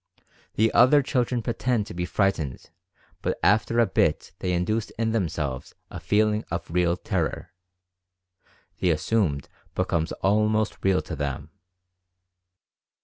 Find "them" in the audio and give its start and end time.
11.15-11.51